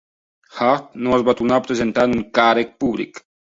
Hart 0.59 0.87
no 1.09 1.13
es 1.19 1.25
va 1.27 1.35
tornar 1.43 1.61
a 1.61 1.65
presentar 1.69 2.07
a 2.09 2.13
un 2.17 2.25
càrrec 2.41 2.75
públic. 2.85 3.25